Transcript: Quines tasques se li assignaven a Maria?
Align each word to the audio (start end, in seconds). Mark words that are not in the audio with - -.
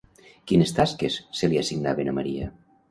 Quines 0.51 0.73
tasques 0.79 1.19
se 1.41 1.51
li 1.53 1.61
assignaven 1.63 2.13
a 2.13 2.19
Maria? 2.21 2.51